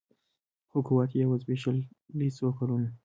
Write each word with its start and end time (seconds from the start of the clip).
خو 0.69 0.77
قوت 0.87 1.11
یې 1.17 1.23
وو 1.27 1.35
زبېښلی 1.41 2.27
څو 2.37 2.47
کلونو 2.57 2.89